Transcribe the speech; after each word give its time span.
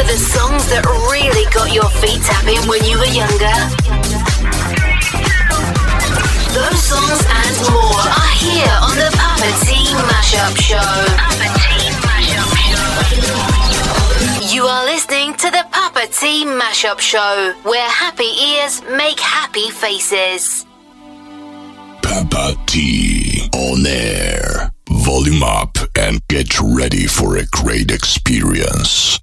The 0.00 0.16
songs 0.16 0.66
that 0.70 0.84
really 1.12 1.46
got 1.54 1.72
your 1.72 1.88
feet 2.02 2.20
tapping 2.26 2.58
when 2.66 2.82
you 2.82 2.98
were 2.98 3.14
younger? 3.14 3.56
Those 6.50 6.82
songs 6.82 7.22
and 7.30 7.54
more 7.70 8.02
are 8.10 8.34
here 8.34 8.74
on 8.82 8.96
the 8.98 9.06
Papa 9.14 9.50
T 9.62 9.78
Mashup 10.10 10.58
Show. 10.58 10.90
You 14.52 14.64
are 14.64 14.84
listening 14.84 15.34
to 15.34 15.50
the 15.50 15.64
Papa 15.70 16.08
T 16.10 16.44
Mashup 16.44 16.98
Show, 16.98 17.54
where 17.62 17.88
happy 17.88 18.24
ears 18.24 18.82
make 18.96 19.20
happy 19.20 19.70
faces. 19.70 20.66
Papa 22.02 22.56
T 22.66 23.48
on 23.54 23.86
air. 23.86 24.72
Volume 24.88 25.44
up 25.44 25.78
and 25.96 26.20
get 26.26 26.58
ready 26.60 27.06
for 27.06 27.36
a 27.36 27.46
great 27.52 27.92
experience. 27.92 29.20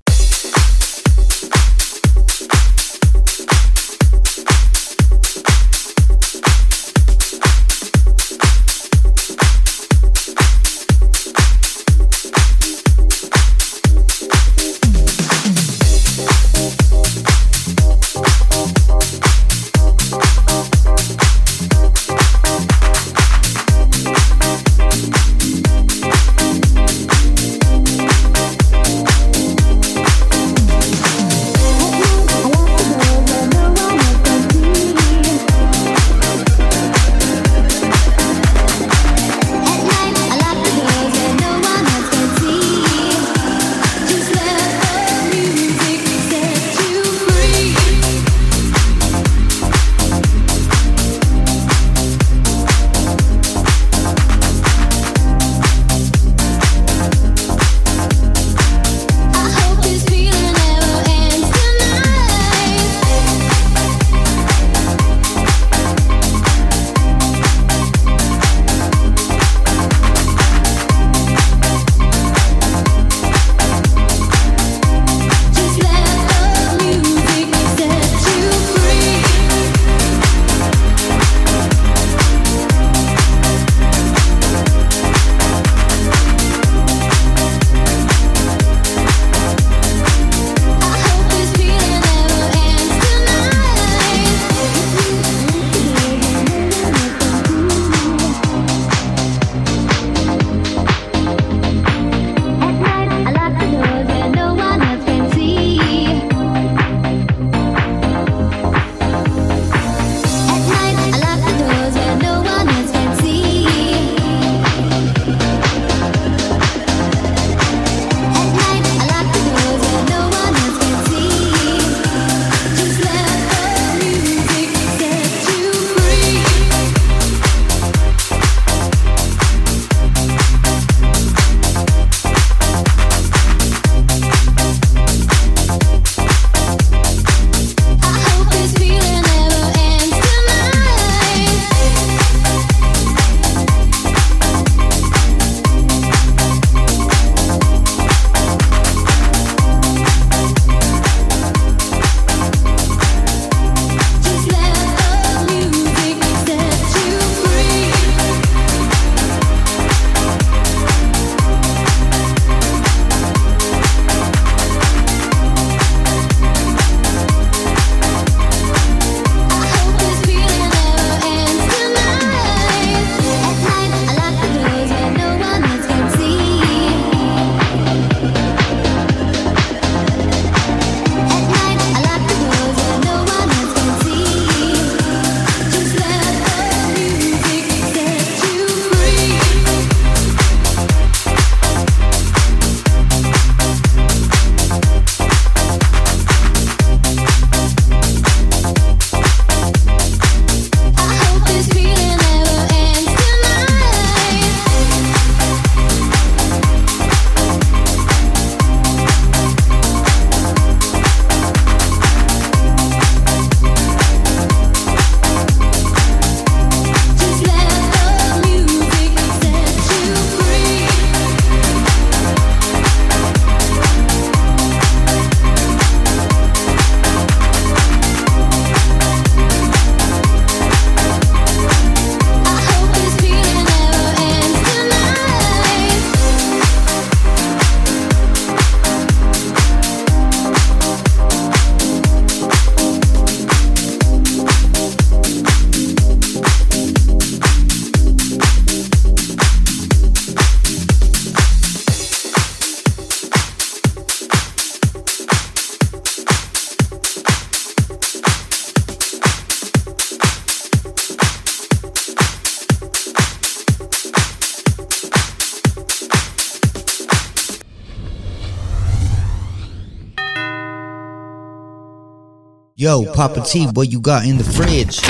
Yo, 272.88 273.04
Papa 273.12 273.42
T, 273.42 273.66
what 273.74 273.92
you 273.92 274.00
got 274.00 274.26
in 274.26 274.38
the 274.38 274.46
fridge? 274.46 275.02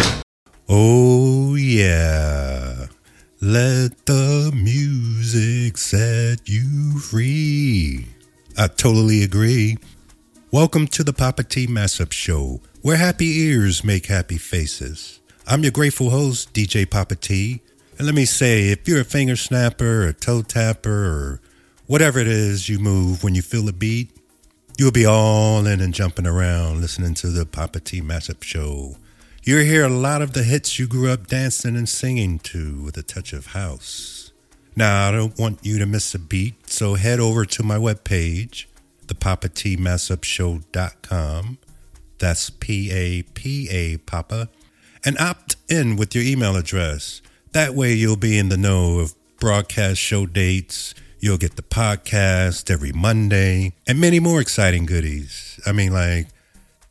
Oh, 0.68 1.54
yeah. 1.54 2.88
Let 3.40 4.04
the 4.08 4.52
music 4.52 5.78
set 5.78 6.50
you 6.50 6.98
free. 6.98 8.08
I 8.58 8.66
totally 8.66 9.22
agree. 9.22 9.78
Welcome 10.50 10.88
to 10.88 11.04
the 11.04 11.14
Papa 11.14 11.44
T 11.44 11.68
Mashup 11.68 12.12
Show, 12.12 12.62
where 12.82 12.98
happy 12.98 13.42
ears 13.42 13.84
make 13.84 14.08
happy 14.08 14.40
faces. 14.40 15.20
I'm 15.46 15.62
your 15.62 15.72
grateful 15.72 16.10
host, 16.10 16.56
DJ 16.56 16.90
Papa 16.90 17.14
T. 17.14 17.62
And 18.00 18.08
let 18.08 18.16
me 18.16 18.26
say, 18.26 18.70
if 18.70 18.88
you're 18.88 19.02
a 19.02 19.06
finger 19.06 19.36
snapper, 19.36 20.08
a 20.08 20.14
toe 20.14 20.42
tapper, 20.42 20.90
or 20.90 21.42
whatever 21.86 22.18
it 22.18 22.28
is 22.28 22.70
you 22.70 22.80
move 22.80 23.24
when 23.24 23.36
you 23.36 23.44
feel 23.44 23.70
a 23.70 23.72
beat, 23.72 24.17
You'll 24.80 24.92
be 24.92 25.08
all 25.08 25.66
in 25.66 25.82
and 25.82 25.92
jumping 25.92 26.28
around 26.28 26.82
listening 26.82 27.16
to 27.16 27.32
the 27.32 27.48
Papa 27.48 27.80
T 27.80 28.00
Mashup 28.00 28.44
Show. 28.44 28.98
You'll 29.42 29.66
hear 29.66 29.84
a 29.84 29.90
lot 29.90 30.22
of 30.22 30.34
the 30.34 30.44
hits 30.44 30.78
you 30.78 30.86
grew 30.86 31.10
up 31.10 31.26
dancing 31.26 31.76
and 31.76 31.90
singing 31.90 32.38
to 32.40 32.84
with 32.84 32.96
a 32.96 33.02
touch 33.02 33.34
of 33.34 33.48
house. 33.48 34.32
Now, 34.76 35.08
I 35.08 35.12
don't 35.12 35.36
want 35.40 35.66
you 35.66 35.80
to 35.80 35.88
miss 35.88 36.14
a 36.14 36.20
beat, 36.20 36.70
so 36.70 36.94
head 36.94 37.20
over 37.20 37.44
to 37.44 37.64
my 37.64 37.78
webpage, 37.78 38.66
thepapatmashupshow.com. 39.08 41.58
That's 42.20 42.50
P 42.52 42.92
A 42.92 43.24
P 43.24 43.70
A 43.72 43.98
Papa. 43.98 44.50
And 45.04 45.18
opt 45.18 45.56
in 45.68 45.96
with 45.96 46.14
your 46.14 46.24
email 46.24 46.56
address. 46.56 47.24
That 47.52 47.74
way 47.74 47.94
you'll 47.94 48.16
be 48.16 48.38
in 48.38 48.50
the 48.50 48.58
know 48.58 49.00
of 49.00 49.16
broadcast 49.40 50.00
show 50.00 50.28
dates 50.28 50.94
You'll 51.20 51.38
get 51.38 51.56
the 51.56 51.64
podcast 51.64 52.70
every 52.70 52.92
Monday 52.92 53.74
and 53.88 54.00
many 54.00 54.20
more 54.20 54.40
exciting 54.40 54.86
goodies. 54.86 55.60
I 55.66 55.72
mean, 55.72 55.92
like, 55.92 56.28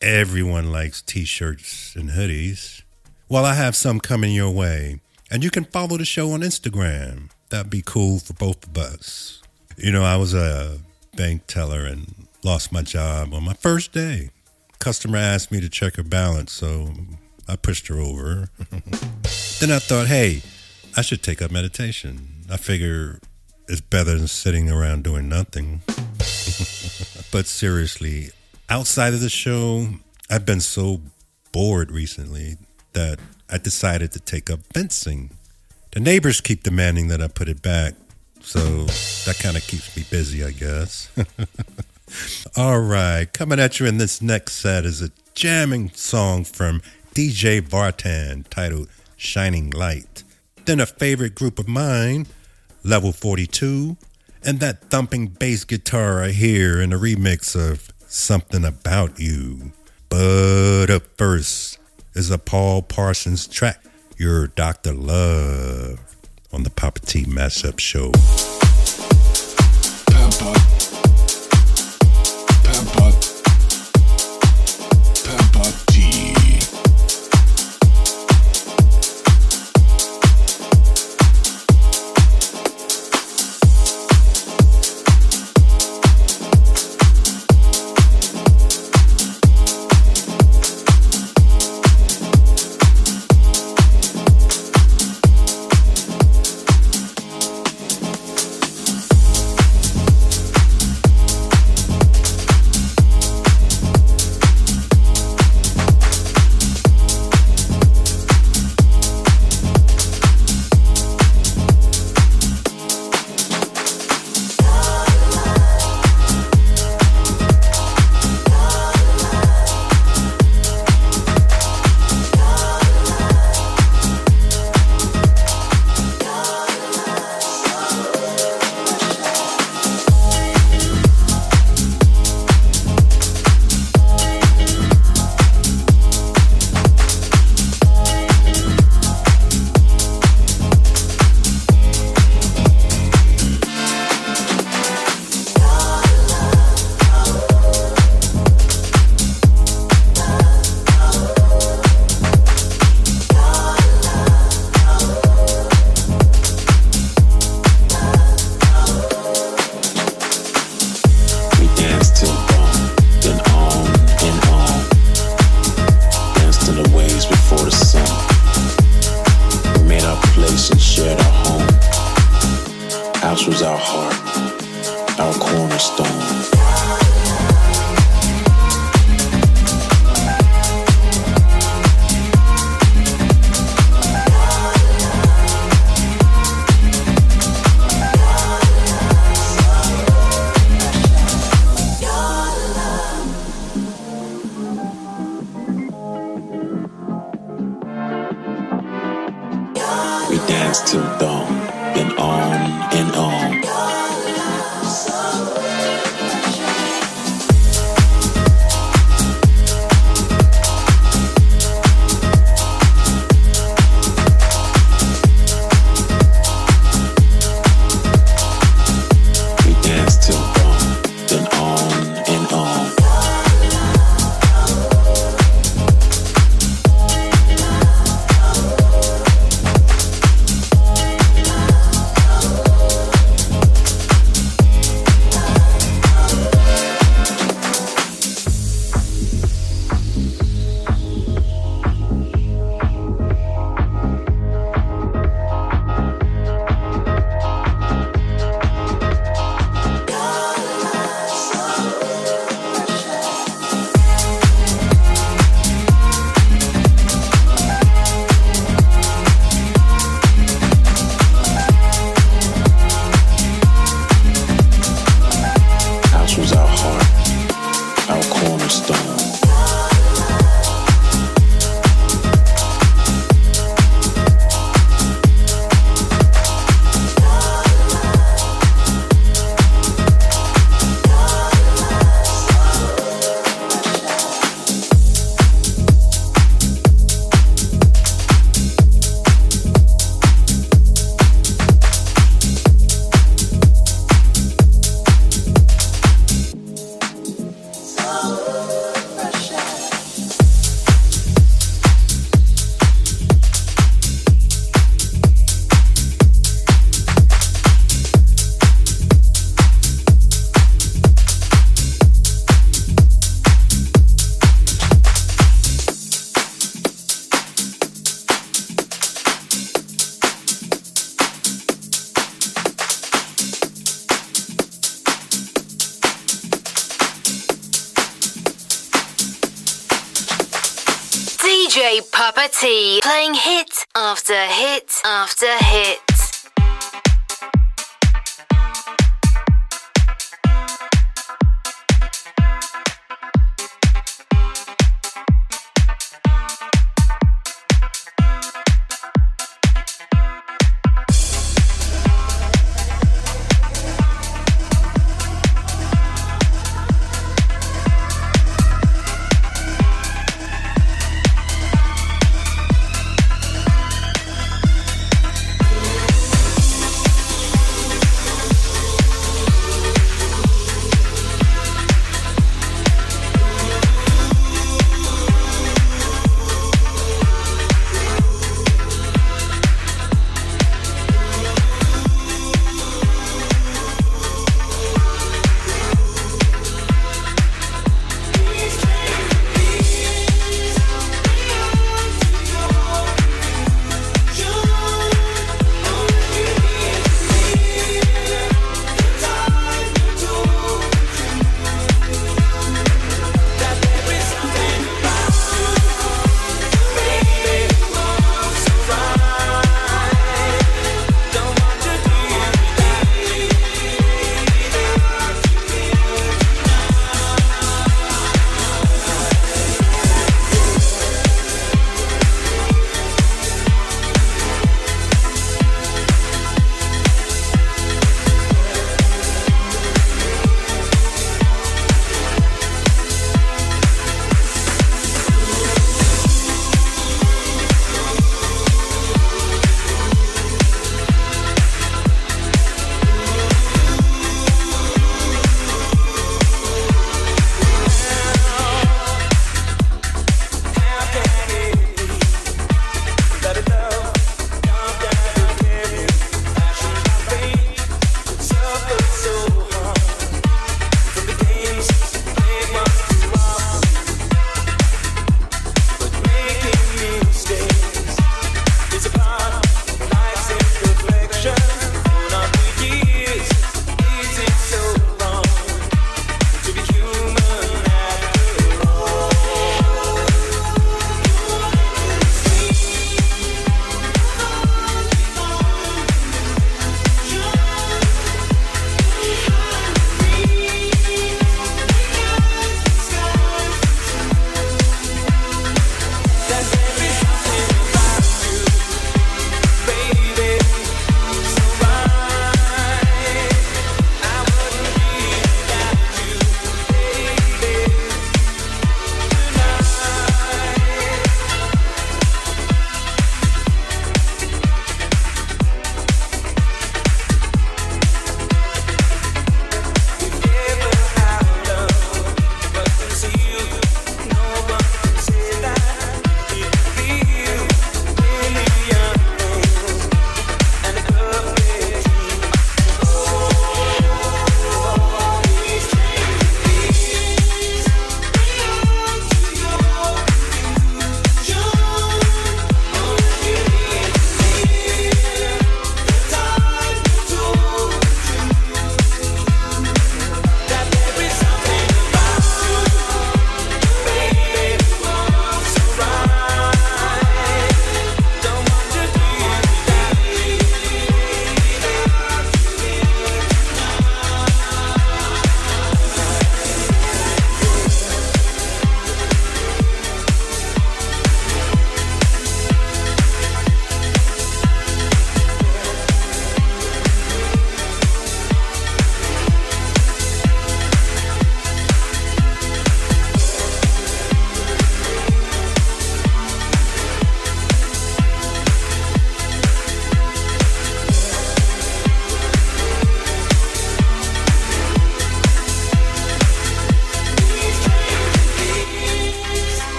everyone 0.00 0.70
likes 0.70 1.02
t 1.02 1.24
shirts 1.24 1.96
and 1.96 2.10
hoodies. 2.10 2.82
Well, 3.28 3.44
I 3.44 3.54
have 3.54 3.74
some 3.74 3.98
coming 3.98 4.32
your 4.32 4.50
way. 4.50 5.00
And 5.28 5.42
you 5.42 5.50
can 5.50 5.64
follow 5.64 5.96
the 5.96 6.04
show 6.04 6.30
on 6.32 6.42
Instagram. 6.42 7.30
That'd 7.50 7.70
be 7.70 7.82
cool 7.84 8.20
for 8.20 8.34
both 8.34 8.64
of 8.64 8.78
us. 8.78 9.42
You 9.76 9.90
know, 9.90 10.04
I 10.04 10.16
was 10.16 10.34
a 10.34 10.78
bank 11.16 11.48
teller 11.48 11.84
and 11.84 12.28
lost 12.44 12.70
my 12.70 12.82
job 12.82 13.34
on 13.34 13.42
my 13.42 13.54
first 13.54 13.92
day. 13.92 14.30
Customer 14.78 15.18
asked 15.18 15.50
me 15.50 15.60
to 15.60 15.68
check 15.68 15.96
her 15.96 16.02
balance, 16.04 16.52
so 16.52 16.92
I 17.48 17.56
pushed 17.56 17.88
her 17.88 17.98
over. 17.98 18.50
then 19.60 19.72
I 19.72 19.80
thought, 19.80 20.06
hey, 20.06 20.42
I 20.96 21.02
should 21.02 21.22
take 21.22 21.42
up 21.42 21.50
meditation. 21.50 22.44
I 22.50 22.56
figure 22.56 23.18
it's 23.72 23.80
better 23.80 24.16
than 24.18 24.28
sitting 24.28 24.70
around 24.70 25.02
doing 25.02 25.30
nothing. 25.30 25.80
but 27.32 27.46
seriously, 27.46 28.28
outside 28.68 29.14
of 29.14 29.20
the 29.20 29.30
show, 29.30 29.86
I've 30.28 30.44
been 30.44 30.60
so 30.60 31.00
bored 31.52 31.90
recently 31.90 32.58
that 32.92 33.18
I 33.48 33.56
decided 33.56 34.12
to 34.12 34.20
take 34.20 34.50
up 34.50 34.60
fencing. 34.74 35.30
The 35.92 36.00
neighbors 36.00 36.42
keep 36.42 36.62
demanding 36.62 37.08
that 37.08 37.22
I 37.22 37.28
put 37.28 37.48
it 37.48 37.62
back, 37.62 37.94
so 38.42 38.84
that 39.24 39.38
kind 39.40 39.56
of 39.56 39.66
keeps 39.66 39.96
me 39.96 40.04
busy, 40.10 40.44
I 40.44 40.50
guess. 40.50 41.10
All 42.56 42.80
right, 42.80 43.32
coming 43.32 43.58
at 43.58 43.80
you 43.80 43.86
in 43.86 43.96
this 43.96 44.20
next 44.20 44.56
set 44.56 44.84
is 44.84 45.00
a 45.00 45.10
jamming 45.34 45.90
song 45.94 46.44
from 46.44 46.82
DJ 47.14 47.62
Vartan 47.62 48.46
titled 48.50 48.88
Shining 49.16 49.70
Light. 49.70 50.24
Then 50.66 50.78
a 50.78 50.86
favorite 50.86 51.34
group 51.34 51.58
of 51.58 51.68
mine, 51.68 52.26
Level 52.84 53.12
42, 53.12 53.96
and 54.44 54.58
that 54.58 54.90
thumping 54.90 55.28
bass 55.28 55.64
guitar 55.64 56.22
I 56.22 56.30
hear 56.30 56.80
in 56.80 56.92
a 56.92 56.98
remix 56.98 57.54
of 57.54 57.92
Something 58.08 58.64
About 58.64 59.20
You. 59.20 59.72
But 60.08 60.90
up 60.90 61.04
first 61.16 61.78
is 62.14 62.30
a 62.30 62.38
Paul 62.38 62.82
Parsons 62.82 63.46
track, 63.46 63.84
Your 64.18 64.48
Dr. 64.48 64.92
Love, 64.94 66.00
on 66.52 66.64
the 66.64 66.70
Papa 66.70 67.00
T 67.00 67.24
Mashup 67.24 67.78
Show. 67.78 68.10
Papa. 70.10 71.01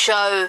Show, 0.00 0.48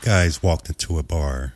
guys 0.00 0.42
walked 0.42 0.68
into 0.68 0.98
a 0.98 1.02
bar. 1.02 1.54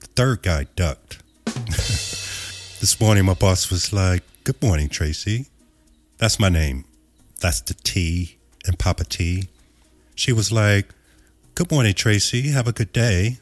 The 0.00 0.06
third 0.08 0.42
guy 0.42 0.66
ducked. 0.76 1.22
this 1.44 2.98
morning, 3.00 3.26
my 3.26 3.34
boss 3.34 3.70
was 3.70 3.92
like, 3.92 4.22
Good 4.44 4.62
morning, 4.62 4.88
Tracy. 4.88 5.46
That's 6.18 6.40
my 6.40 6.48
name. 6.48 6.84
That's 7.40 7.60
the 7.60 7.74
T 7.74 8.38
and 8.66 8.78
Papa 8.78 9.04
T. 9.04 9.48
She 10.14 10.32
was 10.32 10.50
like, 10.50 10.88
Good 11.54 11.70
morning, 11.70 11.92
Tracy. 11.94 12.48
Have 12.48 12.66
a 12.66 12.72
good 12.72 12.92
day. 12.92 13.38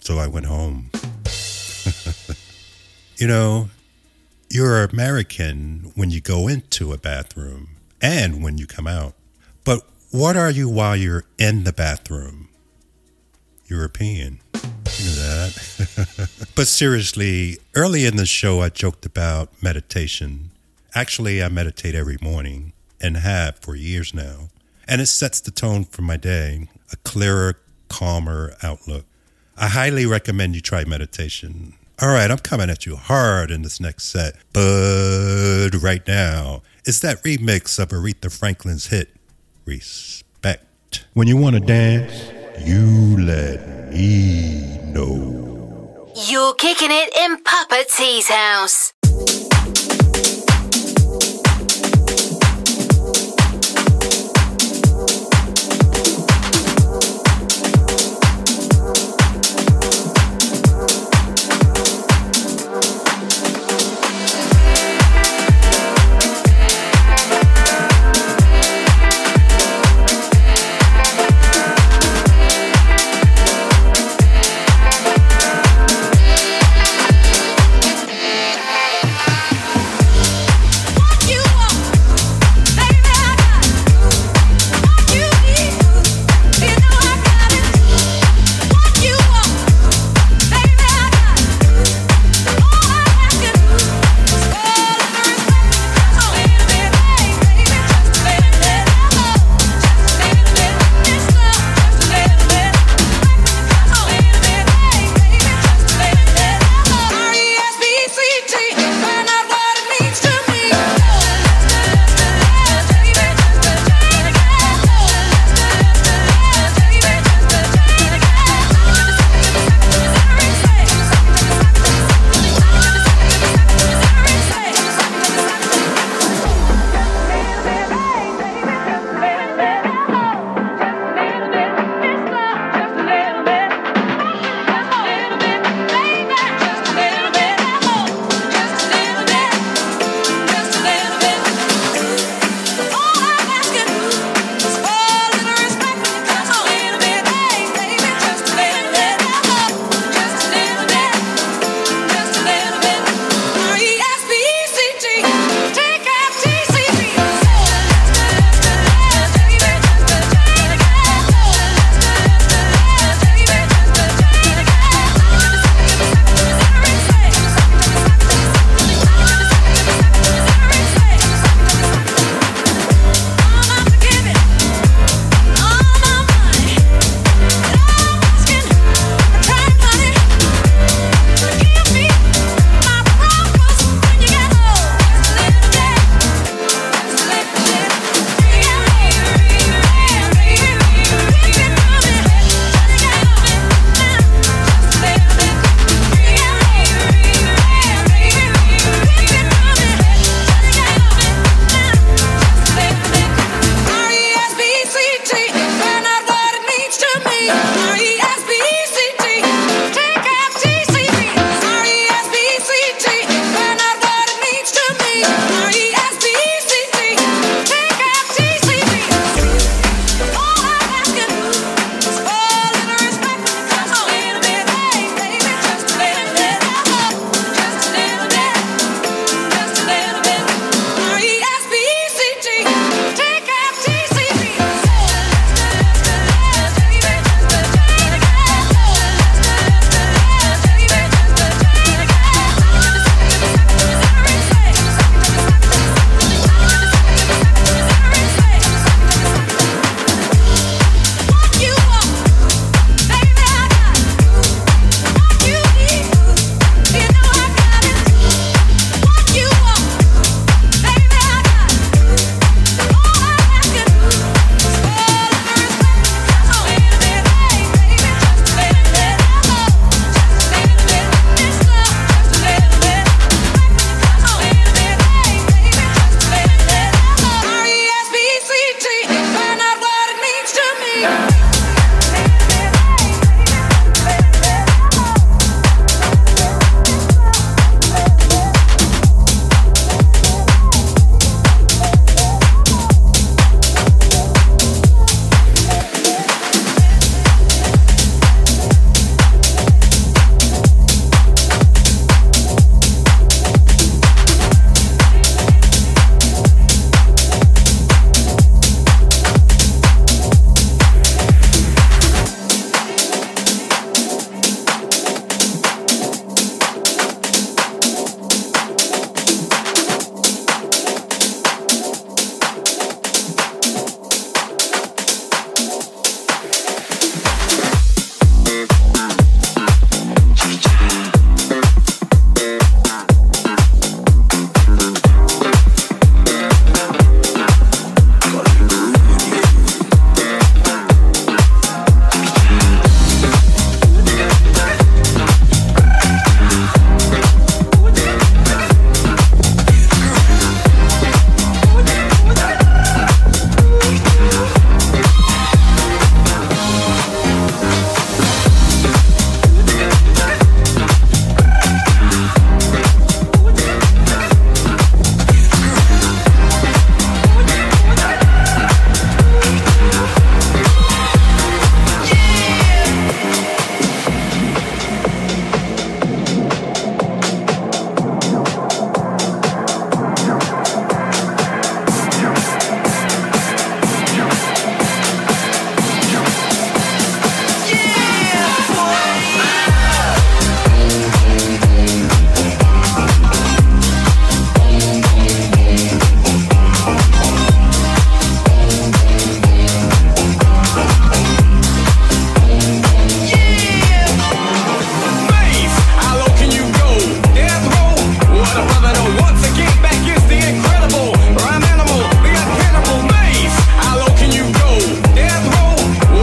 So 0.00 0.18
I 0.18 0.26
went 0.26 0.46
home. 0.46 0.90
you 3.16 3.28
know, 3.28 3.70
you're 4.48 4.82
American 4.82 5.92
when 5.94 6.10
you 6.10 6.20
go 6.20 6.48
into 6.48 6.92
a 6.92 6.98
bathroom 6.98 7.68
and 8.02 8.42
when 8.42 8.58
you 8.58 8.66
come 8.66 8.88
out. 8.88 9.14
But 9.64 9.82
what 10.10 10.36
are 10.36 10.50
you 10.50 10.68
while 10.68 10.96
you're 10.96 11.24
in 11.38 11.64
the 11.64 11.72
bathroom? 11.72 12.49
European. 13.70 14.40
You 14.54 15.06
know 15.06 15.16
that. 15.16 16.50
but 16.56 16.66
seriously, 16.66 17.58
early 17.74 18.04
in 18.04 18.16
the 18.16 18.26
show, 18.26 18.60
I 18.60 18.68
joked 18.68 19.06
about 19.06 19.50
meditation. 19.62 20.50
Actually, 20.94 21.42
I 21.42 21.48
meditate 21.48 21.94
every 21.94 22.18
morning 22.20 22.72
and 23.00 23.16
have 23.16 23.56
for 23.60 23.74
years 23.76 24.12
now. 24.12 24.48
and 24.88 25.00
it 25.00 25.06
sets 25.06 25.40
the 25.40 25.52
tone 25.52 25.84
for 25.84 26.02
my 26.02 26.16
day 26.16 26.68
a 26.92 26.96
clearer, 26.96 27.54
calmer 27.88 28.56
outlook. 28.62 29.04
I 29.56 29.68
highly 29.68 30.04
recommend 30.04 30.56
you 30.56 30.60
try 30.60 30.84
meditation. 30.84 31.74
All 32.02 32.08
right, 32.08 32.30
I'm 32.30 32.38
coming 32.38 32.70
at 32.70 32.86
you 32.86 32.96
hard 32.96 33.50
in 33.52 33.62
this 33.62 33.78
next 33.78 34.04
set, 34.06 34.34
but 34.52 35.70
right 35.80 36.02
now, 36.08 36.62
it's 36.84 36.98
that 37.00 37.22
remix 37.22 37.78
of 37.78 37.90
Aretha 37.90 38.36
Franklin's 38.36 38.86
hit, 38.88 39.10
Respect. 39.66 40.64
When 41.12 41.28
you 41.28 41.36
want 41.36 41.54
to 41.54 41.60
dance, 41.60 42.12
you 42.60 43.16
let 43.18 43.90
me 43.90 44.78
know. 44.92 46.10
You're 46.28 46.54
kicking 46.54 46.90
it 46.90 47.16
in 47.16 47.42
Papa 47.42 47.84
T's 47.88 48.28
house. 48.28 48.92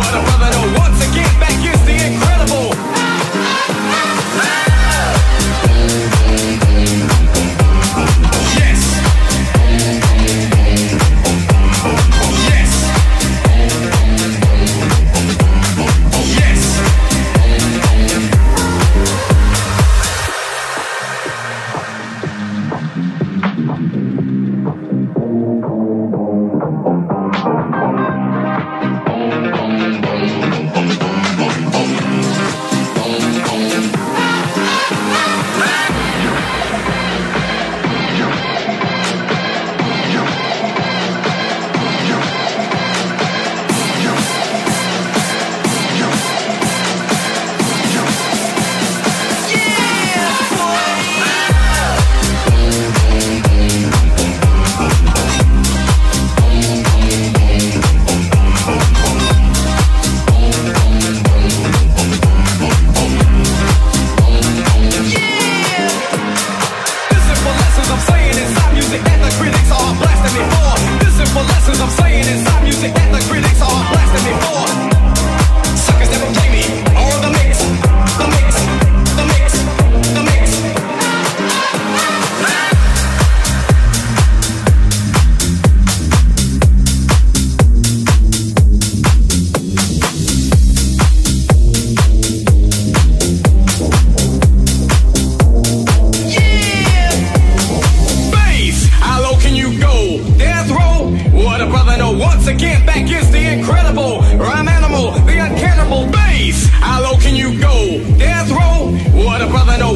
But 0.09 0.15
a 0.15 0.37
brother 0.37 0.56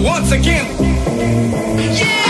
once 0.04 0.32
again. 0.32 0.66
Yes. 1.78 2.21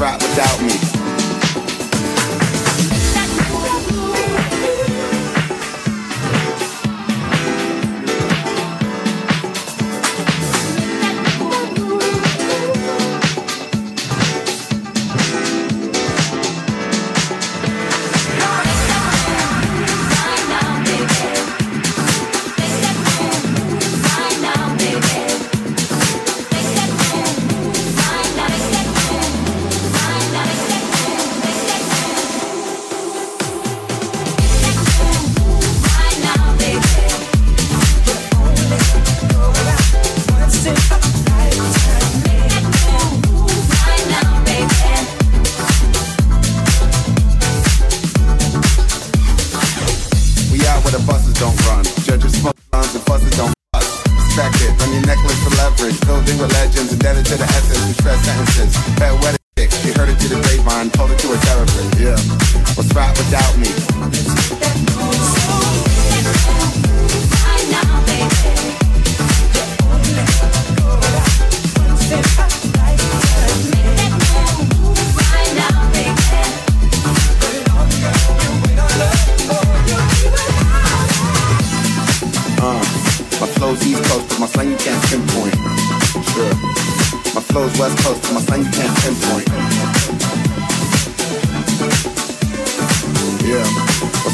Without 0.00 0.62
me? 0.62 0.89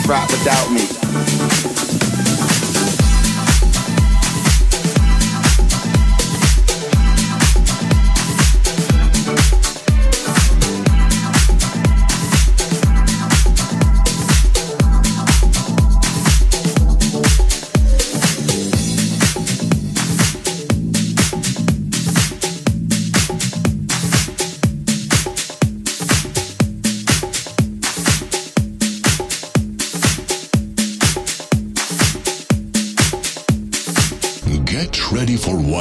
rap 0.06 0.30
without 0.30 0.70
me. 0.70 1.25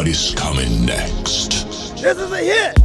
what 0.06 0.12
is 0.12 0.36
coming 0.36 0.86
next. 0.86 1.49
This 1.99 2.18
is 2.20 2.32
a 2.32 2.38
hit! 2.38 2.85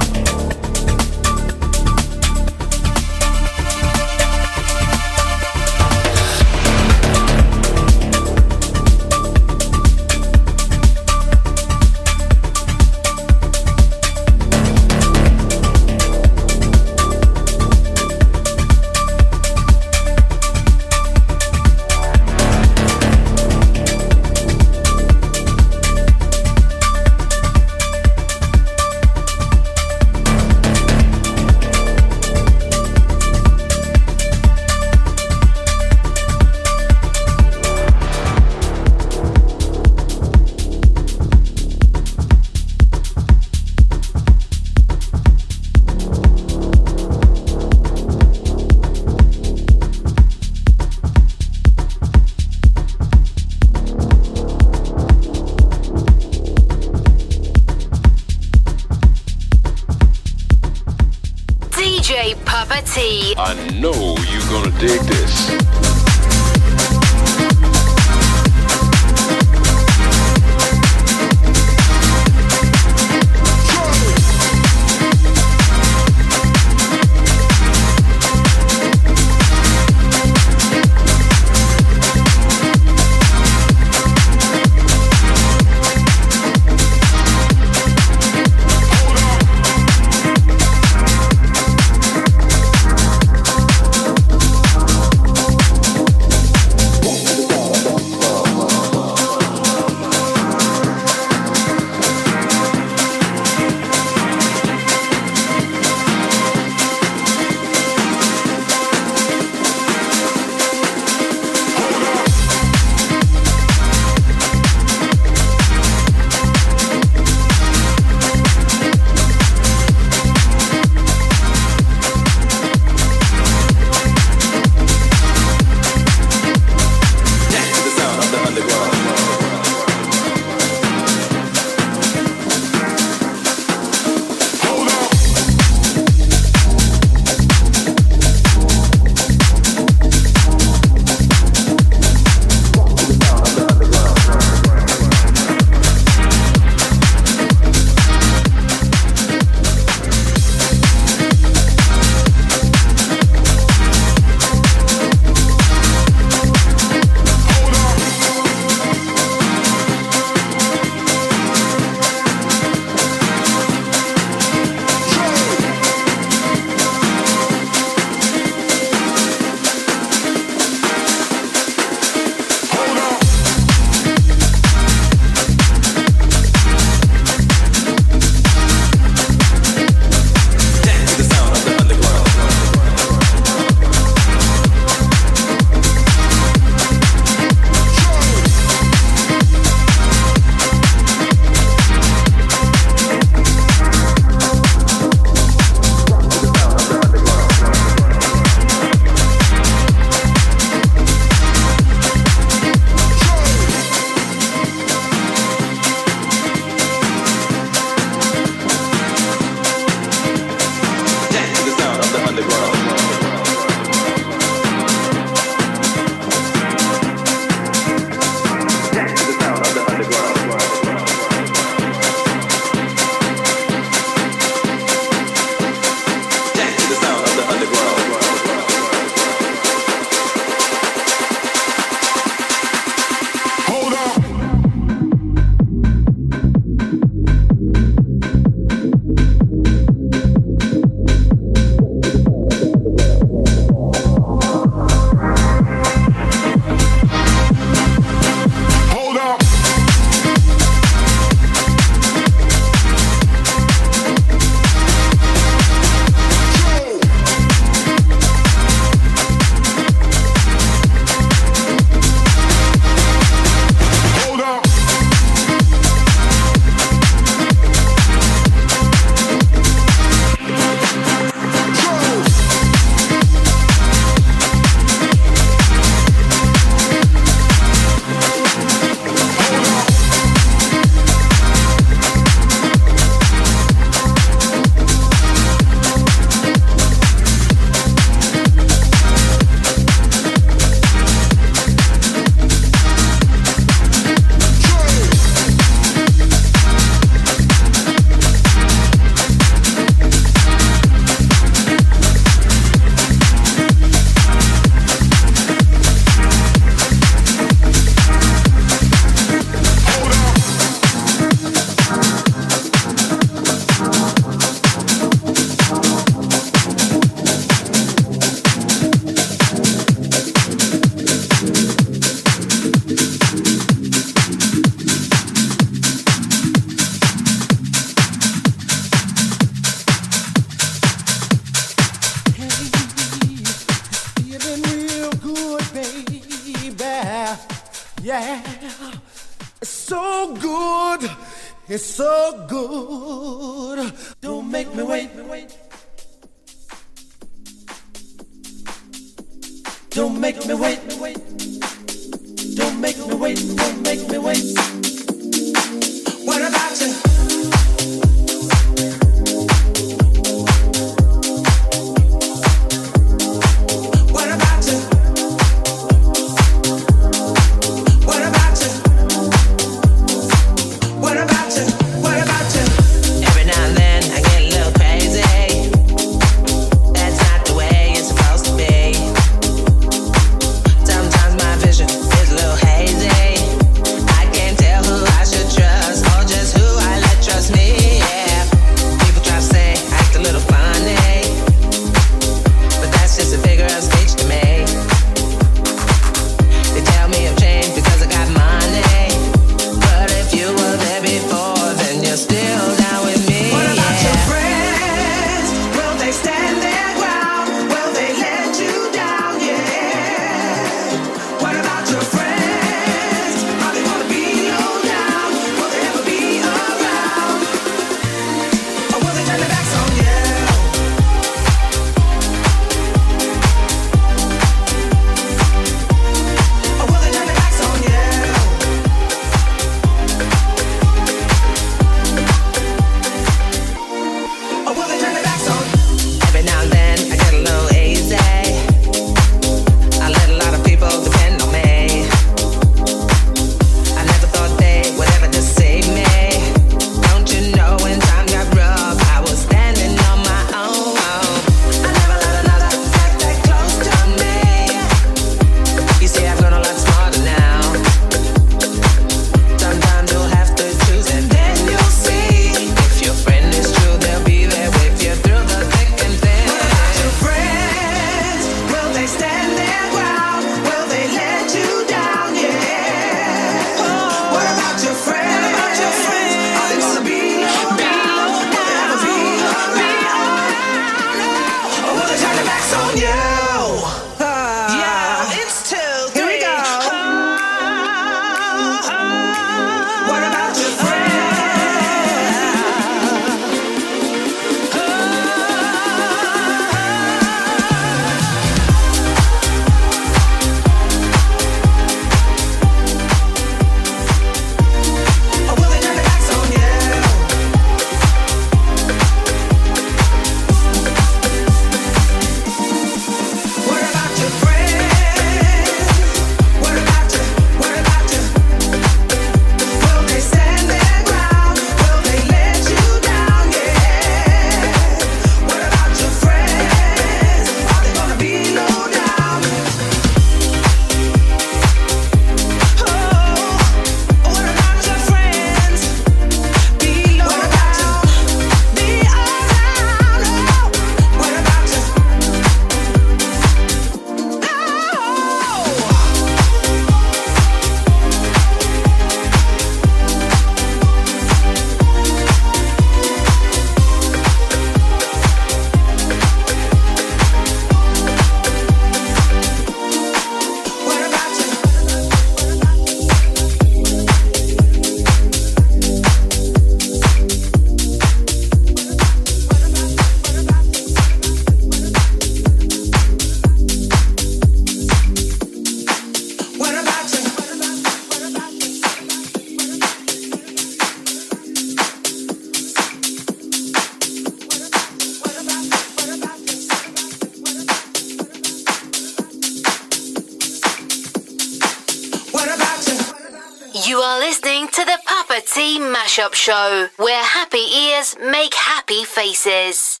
You 593.91 593.97
are 593.97 594.19
listening 594.21 594.69
to 594.69 594.85
the 594.85 594.97
Papa 595.05 595.41
T 595.45 595.77
Mashup 595.77 596.33
Show, 596.33 596.87
where 596.95 597.23
happy 597.25 597.57
ears 597.57 598.15
make 598.21 598.53
happy 598.53 599.03
faces. 599.03 600.00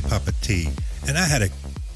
Papa 0.00 0.32
T, 0.40 0.70
and 1.06 1.18
I 1.18 1.26
had 1.26 1.42
a 1.42 1.50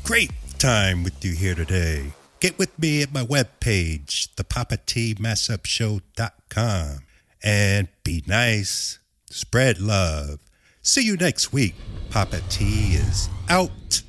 great 0.05 0.31
time 0.59 1.03
with 1.05 1.25
you 1.25 1.33
here 1.35 1.55
today. 1.55 2.13
Get 2.41 2.59
with 2.59 2.79
me 2.79 3.03
at 3.03 3.11
my 3.13 3.25
webpage, 3.25 4.29
thepapatmashupshow.com, 4.35 6.99
and 7.43 7.89
be 8.05 8.23
nice, 8.27 8.99
spread 9.31 9.81
love. 9.81 10.41
See 10.83 11.03
you 11.03 11.17
next 11.17 11.53
week. 11.53 11.75
Papa 12.11 12.41
T 12.49 12.95
is 12.95 13.29
out. 13.49 14.03